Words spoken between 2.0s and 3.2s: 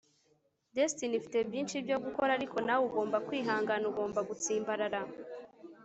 gukora, ariko nawe. ugomba